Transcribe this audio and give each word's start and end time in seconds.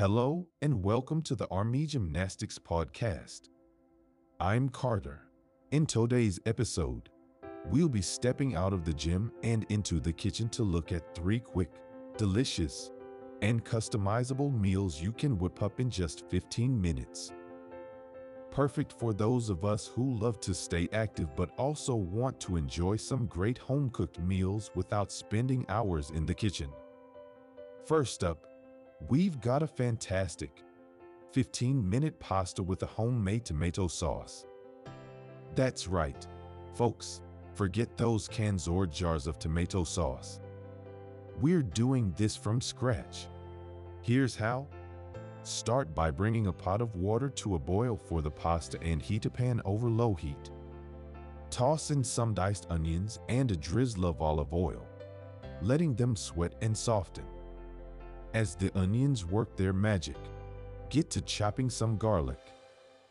Hello 0.00 0.46
and 0.62 0.82
welcome 0.82 1.20
to 1.20 1.34
the 1.34 1.46
Army 1.48 1.84
Gymnastics 1.84 2.58
Podcast. 2.58 3.50
I'm 4.40 4.70
Carter. 4.70 5.26
In 5.72 5.84
today's 5.84 6.40
episode, 6.46 7.10
we'll 7.66 7.90
be 7.90 8.00
stepping 8.00 8.56
out 8.56 8.72
of 8.72 8.86
the 8.86 8.94
gym 8.94 9.30
and 9.42 9.66
into 9.68 10.00
the 10.00 10.14
kitchen 10.14 10.48
to 10.48 10.62
look 10.62 10.90
at 10.90 11.14
three 11.14 11.38
quick, 11.38 11.68
delicious, 12.16 12.92
and 13.42 13.62
customizable 13.62 14.58
meals 14.58 15.02
you 15.02 15.12
can 15.12 15.36
whip 15.36 15.62
up 15.62 15.80
in 15.80 15.90
just 15.90 16.24
15 16.30 16.80
minutes. 16.80 17.32
Perfect 18.50 18.94
for 18.98 19.12
those 19.12 19.50
of 19.50 19.66
us 19.66 19.86
who 19.86 20.14
love 20.14 20.40
to 20.40 20.54
stay 20.54 20.88
active 20.94 21.36
but 21.36 21.50
also 21.58 21.94
want 21.94 22.40
to 22.40 22.56
enjoy 22.56 22.96
some 22.96 23.26
great 23.26 23.58
home-cooked 23.58 24.18
meals 24.18 24.70
without 24.74 25.12
spending 25.12 25.66
hours 25.68 26.08
in 26.08 26.24
the 26.24 26.32
kitchen. 26.32 26.70
First 27.84 28.24
up, 28.24 28.46
we've 29.08 29.40
got 29.40 29.62
a 29.62 29.66
fantastic 29.66 30.62
15-minute 31.34 32.18
pasta 32.20 32.62
with 32.62 32.82
a 32.82 32.86
homemade 32.86 33.44
tomato 33.44 33.86
sauce. 33.86 34.44
That's 35.54 35.86
right, 35.88 36.26
folks, 36.74 37.22
forget 37.54 37.96
those 37.96 38.28
cans 38.28 38.68
or 38.68 38.86
jars 38.86 39.26
of 39.26 39.38
tomato 39.38 39.84
sauce. 39.84 40.40
We're 41.40 41.62
doing 41.62 42.12
this 42.16 42.36
from 42.36 42.60
scratch. 42.60 43.26
Here's 44.02 44.36
how. 44.36 44.66
Start 45.42 45.94
by 45.94 46.10
bringing 46.10 46.48
a 46.48 46.52
pot 46.52 46.82
of 46.82 46.94
water 46.96 47.30
to 47.30 47.54
a 47.54 47.58
boil 47.58 47.96
for 47.96 48.20
the 48.20 48.30
pasta 48.30 48.78
and 48.82 49.00
heat 49.00 49.24
a 49.24 49.30
pan 49.30 49.62
over 49.64 49.88
low 49.88 50.14
heat. 50.14 50.50
Toss 51.50 51.90
in 51.90 52.04
some 52.04 52.34
diced 52.34 52.66
onions 52.70 53.18
and 53.28 53.50
a 53.50 53.56
drizzle 53.56 54.06
of 54.06 54.20
olive 54.20 54.52
oil, 54.52 54.86
letting 55.62 55.94
them 55.94 56.14
sweat 56.14 56.54
and 56.60 56.76
soften. 56.76 57.24
As 58.32 58.54
the 58.54 58.70
onions 58.78 59.24
work 59.24 59.56
their 59.56 59.72
magic, 59.72 60.16
get 60.88 61.10
to 61.10 61.20
chopping 61.20 61.68
some 61.68 61.96
garlic, 61.96 62.38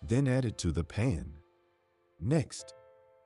then 0.00 0.28
add 0.28 0.44
it 0.44 0.58
to 0.58 0.70
the 0.70 0.84
pan. 0.84 1.32
Next, 2.20 2.74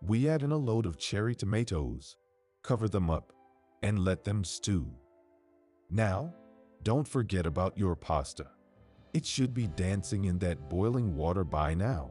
we 0.00 0.26
add 0.26 0.42
in 0.42 0.52
a 0.52 0.56
load 0.56 0.86
of 0.86 0.96
cherry 0.96 1.34
tomatoes, 1.34 2.16
cover 2.62 2.88
them 2.88 3.10
up, 3.10 3.34
and 3.82 3.98
let 3.98 4.24
them 4.24 4.42
stew. 4.42 4.90
Now, 5.90 6.32
don't 6.82 7.06
forget 7.06 7.44
about 7.44 7.76
your 7.76 7.94
pasta. 7.94 8.46
It 9.12 9.26
should 9.26 9.52
be 9.52 9.66
dancing 9.66 10.24
in 10.24 10.38
that 10.38 10.70
boiling 10.70 11.14
water 11.14 11.44
by 11.44 11.74
now. 11.74 12.10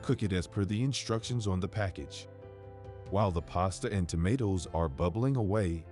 Cook 0.00 0.22
it 0.22 0.32
as 0.32 0.46
per 0.46 0.64
the 0.64 0.82
instructions 0.82 1.46
on 1.46 1.60
the 1.60 1.68
package. 1.68 2.26
While 3.10 3.30
the 3.30 3.42
pasta 3.42 3.92
and 3.92 4.08
tomatoes 4.08 4.66
are 4.72 4.88
bubbling 4.88 5.36
away, 5.36 5.84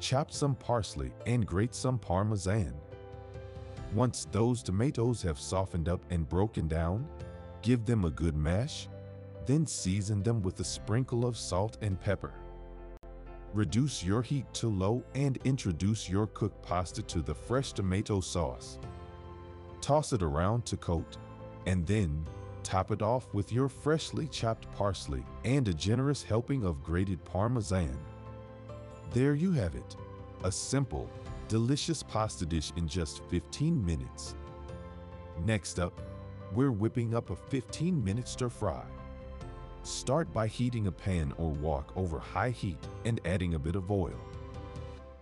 chop 0.00 0.30
some 0.30 0.54
parsley 0.54 1.12
and 1.26 1.46
grate 1.46 1.74
some 1.74 1.98
parmesan. 1.98 2.74
Once 3.94 4.26
those 4.32 4.62
tomatoes 4.62 5.22
have 5.22 5.38
softened 5.38 5.88
up 5.88 6.04
and 6.10 6.28
broken 6.28 6.68
down, 6.68 7.06
give 7.62 7.84
them 7.84 8.04
a 8.04 8.10
good 8.10 8.36
mash, 8.36 8.88
then 9.46 9.66
season 9.66 10.22
them 10.22 10.42
with 10.42 10.60
a 10.60 10.64
sprinkle 10.64 11.24
of 11.24 11.36
salt 11.36 11.78
and 11.80 12.00
pepper. 12.00 12.32
Reduce 13.54 14.04
your 14.04 14.22
heat 14.22 14.44
to 14.54 14.68
low 14.68 15.02
and 15.14 15.38
introduce 15.44 16.10
your 16.10 16.26
cooked 16.26 16.62
pasta 16.62 17.02
to 17.02 17.22
the 17.22 17.34
fresh 17.34 17.72
tomato 17.72 18.20
sauce. 18.20 18.78
Toss 19.80 20.12
it 20.12 20.22
around 20.22 20.66
to 20.66 20.76
coat, 20.76 21.16
and 21.66 21.86
then 21.86 22.26
top 22.62 22.90
it 22.90 23.00
off 23.00 23.32
with 23.32 23.52
your 23.52 23.68
freshly 23.68 24.26
chopped 24.26 24.70
parsley 24.72 25.24
and 25.44 25.68
a 25.68 25.74
generous 25.74 26.22
helping 26.22 26.64
of 26.64 26.82
grated 26.82 27.24
parmesan. 27.24 27.96
There 29.12 29.34
you 29.34 29.52
have 29.52 29.74
it, 29.74 29.96
a 30.44 30.52
simple, 30.52 31.08
delicious 31.48 32.02
pasta 32.02 32.44
dish 32.44 32.72
in 32.76 32.86
just 32.88 33.22
15 33.24 33.84
minutes. 33.84 34.34
Next 35.44 35.78
up, 35.78 36.00
we're 36.52 36.72
whipping 36.72 37.14
up 37.14 37.30
a 37.30 37.36
15-minute 37.36 38.28
stir 38.28 38.48
fry. 38.48 38.84
Start 39.82 40.32
by 40.32 40.48
heating 40.48 40.88
a 40.88 40.92
pan 40.92 41.32
or 41.38 41.50
wok 41.50 41.92
over 41.96 42.18
high 42.18 42.50
heat 42.50 42.78
and 43.04 43.20
adding 43.24 43.54
a 43.54 43.58
bit 43.58 43.76
of 43.76 43.90
oil. 43.90 44.18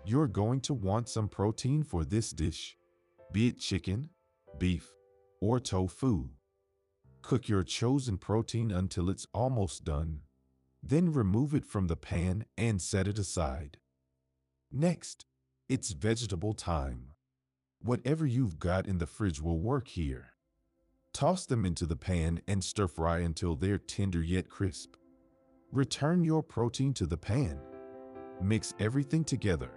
You're 0.04 0.28
going 0.28 0.60
to 0.62 0.74
want 0.74 1.08
some 1.08 1.28
protein 1.28 1.82
for 1.82 2.04
this 2.04 2.30
dish, 2.30 2.76
be 3.32 3.48
it 3.48 3.58
chicken, 3.58 4.10
beef, 4.58 4.92
or 5.40 5.60
tofu. 5.60 6.28
Cook 7.22 7.48
your 7.48 7.62
chosen 7.62 8.18
protein 8.18 8.70
until 8.70 9.08
it's 9.08 9.26
almost 9.32 9.84
done. 9.84 10.20
Then 10.86 11.12
remove 11.12 11.54
it 11.54 11.64
from 11.64 11.86
the 11.86 11.96
pan 11.96 12.44
and 12.58 12.80
set 12.80 13.08
it 13.08 13.18
aside. 13.18 13.78
Next, 14.70 15.24
it's 15.66 15.92
vegetable 15.92 16.52
time. 16.52 17.12
Whatever 17.80 18.26
you've 18.26 18.58
got 18.58 18.86
in 18.86 18.98
the 18.98 19.06
fridge 19.06 19.40
will 19.40 19.58
work 19.58 19.88
here. 19.88 20.34
Toss 21.14 21.46
them 21.46 21.64
into 21.64 21.86
the 21.86 21.96
pan 21.96 22.42
and 22.46 22.62
stir 22.62 22.86
fry 22.86 23.20
until 23.20 23.56
they're 23.56 23.78
tender 23.78 24.22
yet 24.22 24.50
crisp. 24.50 24.96
Return 25.72 26.22
your 26.22 26.42
protein 26.42 26.92
to 26.94 27.06
the 27.06 27.16
pan. 27.16 27.58
Mix 28.42 28.74
everything 28.78 29.24
together 29.24 29.70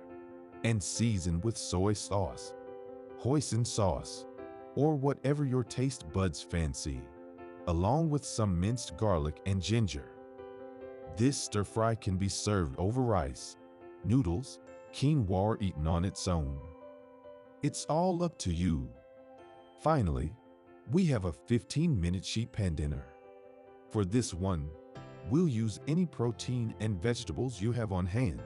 and 0.66 0.84
season 0.84 1.40
with 1.40 1.56
soy 1.56 1.94
sauce, 1.94 2.54
hoisin 3.18 3.66
sauce, 3.66 4.26
or 4.76 4.96
whatever 4.96 5.46
your 5.46 5.64
taste 5.64 6.12
buds 6.12 6.42
fancy, 6.42 7.02
along 7.68 8.10
with 8.10 8.26
some 8.26 8.60
minced 8.60 8.98
garlic 8.98 9.40
and 9.46 9.62
ginger. 9.62 10.17
This 11.18 11.36
stir 11.36 11.64
fry 11.64 11.96
can 11.96 12.16
be 12.16 12.30
served 12.30 12.76
over 12.78 13.02
rice, 13.02 13.58
noodles, 14.06 14.60
quinoa 14.94 15.32
or 15.32 15.58
eaten 15.60 15.88
on 15.88 16.06
its 16.06 16.28
own. 16.28 16.60
It's 17.64 17.86
all 17.86 18.22
up 18.22 18.38
to 18.40 18.54
you. 18.54 18.88
Finally, 19.82 20.32
we 20.92 21.06
have 21.06 21.26
a 21.26 21.32
15-minute 21.32 22.24
sheet 22.24 22.52
pan 22.52 22.76
dinner. 22.76 23.04
For 23.90 24.06
this 24.06 24.32
one, 24.32 24.70
we'll 25.32 25.48
use 25.48 25.80
any 25.88 26.06
protein 26.06 26.76
and 26.82 27.02
vegetables 27.02 27.60
you 27.60 27.72
have 27.72 27.92
on 27.92 28.06
hand. 28.06 28.44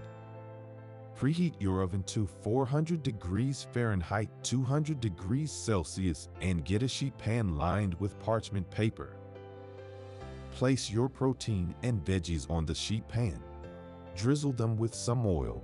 Preheat 1.19 1.55
your 1.59 1.81
oven 1.81 2.03
to 2.03 2.25
400 2.25 3.03
degrees 3.03 3.67
Fahrenheit 3.73 4.29
200 4.43 5.01
degrees 5.01 5.51
Celsius 5.51 6.29
and 6.39 6.63
get 6.63 6.83
a 6.83 6.87
sheet 6.87 7.17
pan 7.17 7.57
lined 7.57 7.95
with 7.95 8.17
parchment 8.19 8.71
paper. 8.71 9.17
Place 10.51 10.91
your 10.91 11.09
protein 11.09 11.73
and 11.83 12.03
veggies 12.03 12.49
on 12.49 12.65
the 12.65 12.75
sheet 12.75 13.07
pan. 13.07 13.41
Drizzle 14.15 14.53
them 14.53 14.77
with 14.77 14.93
some 14.93 15.25
oil 15.25 15.63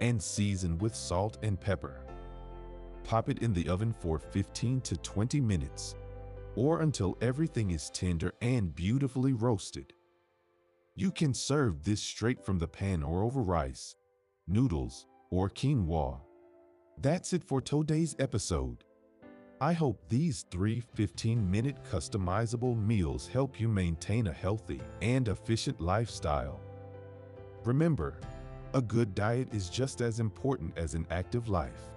and 0.00 0.20
season 0.20 0.78
with 0.78 0.94
salt 0.94 1.38
and 1.42 1.60
pepper. 1.60 2.00
Pop 3.04 3.28
it 3.28 3.38
in 3.40 3.52
the 3.52 3.68
oven 3.68 3.92
for 3.92 4.18
15 4.18 4.80
to 4.80 4.96
20 4.96 5.40
minutes 5.40 5.94
or 6.56 6.82
until 6.82 7.18
everything 7.20 7.70
is 7.70 7.90
tender 7.90 8.32
and 8.40 8.74
beautifully 8.74 9.32
roasted. 9.32 9.92
You 10.96 11.10
can 11.10 11.34
serve 11.34 11.84
this 11.84 12.02
straight 12.02 12.44
from 12.44 12.58
the 12.58 12.68
pan 12.68 13.02
or 13.02 13.22
over 13.22 13.42
rice, 13.42 13.96
noodles, 14.46 15.06
or 15.30 15.50
quinoa. 15.50 16.20
That's 16.98 17.32
it 17.32 17.42
for 17.42 17.60
today's 17.60 18.14
episode. 18.18 18.84
I 19.60 19.72
hope 19.72 20.00
these 20.08 20.44
three 20.50 20.82
15-minute 20.96 21.76
customizable 21.90 22.76
meals 22.76 23.28
help 23.28 23.60
you 23.60 23.68
maintain 23.68 24.26
a 24.26 24.32
healthy 24.32 24.80
and 25.00 25.28
efficient 25.28 25.80
lifestyle. 25.80 26.60
Remember, 27.64 28.18
a 28.74 28.82
good 28.82 29.14
diet 29.14 29.54
is 29.54 29.70
just 29.70 30.00
as 30.00 30.18
important 30.18 30.76
as 30.76 30.94
an 30.94 31.06
active 31.10 31.48
life. 31.48 31.92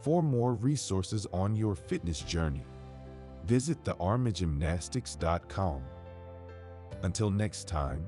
For 0.00 0.24
more 0.24 0.54
resources 0.54 1.24
on 1.32 1.54
your 1.54 1.76
fitness 1.76 2.20
journey, 2.20 2.64
visit 3.44 3.82
thearmygymnastics.com. 3.84 5.82
Until 7.02 7.30
next 7.30 7.68
time, 7.68 8.04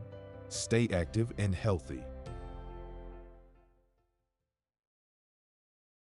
stay 0.49 0.89
active 0.93 1.33
and 1.39 1.55
healthy. 1.55 2.03